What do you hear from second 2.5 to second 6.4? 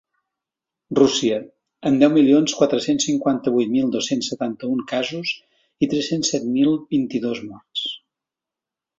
quatre-cents cinquanta-vuit mil dos-cents setanta-un casos i tres-cents